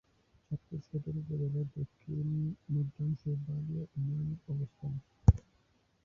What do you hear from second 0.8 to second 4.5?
সদর উপজেলার দক্ষিণ-মধ্যাংশে বালিয়া ইউনিয়নের